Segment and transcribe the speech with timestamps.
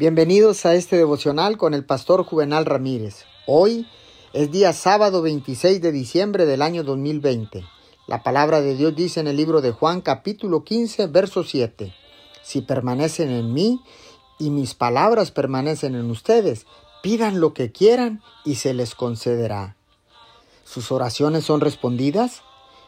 [0.00, 3.26] Bienvenidos a este devocional con el pastor Juvenal Ramírez.
[3.46, 3.86] Hoy
[4.32, 7.62] es día sábado 26 de diciembre del año 2020.
[8.06, 11.92] La palabra de Dios dice en el libro de Juan capítulo 15 verso 7.
[12.42, 13.82] Si permanecen en mí
[14.38, 16.64] y mis palabras permanecen en ustedes,
[17.02, 19.76] pidan lo que quieran y se les concederá.
[20.64, 22.40] ¿Sus oraciones son respondidas?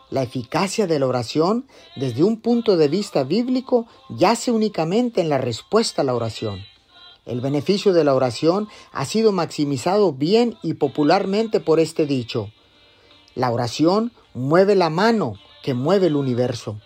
[0.09, 5.37] La eficacia de la oración desde un punto de vista bíblico yace únicamente en la
[5.37, 6.72] respuesta a la oración.
[7.25, 12.51] El beneficio de la oración ha sido maximizado bien y popularmente por este dicho.
[13.37, 16.81] La oración mueve la mano que mueve el universo.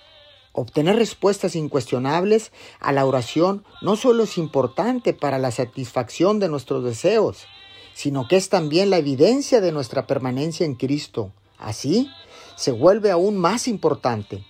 [0.52, 6.84] Obtener respuestas incuestionables a la oración no solo es importante para la satisfacción de nuestros
[6.84, 7.46] deseos,
[7.94, 11.32] sino que es también la evidencia de nuestra permanencia en Cristo.
[11.58, 12.10] Así,
[12.56, 14.44] se vuelve aún más importante.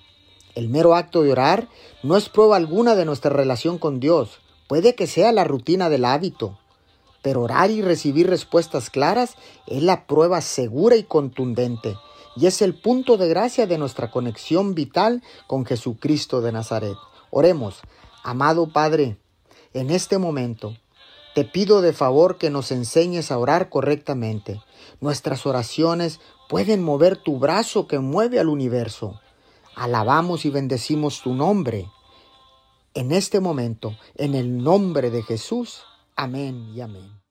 [0.57, 1.69] El mero acto de orar
[2.03, 6.05] no es prueba alguna de nuestra relación con Dios, Puede que sea la rutina del
[6.05, 6.59] hábito,
[7.23, 9.37] pero orar y recibir respuestas claras
[9.67, 11.97] es la prueba segura y contundente,
[12.35, 16.97] y es el punto de gracia de nuestra conexión vital con Jesucristo de Nazaret.
[17.31, 17.81] Oremos,
[18.25, 19.17] amado Padre,
[19.73, 20.77] en este momento,
[21.37, 24.63] te pido de favor que nos enseñes a orar correctamente.
[25.01, 29.21] Nuestras oraciones pueden mover tu brazo que mueve al universo.
[29.77, 31.89] Alabamos y bendecimos tu nombre
[32.97, 35.85] en este momento, en el nombre de Jesús.
[36.17, 37.26] Amén y amén.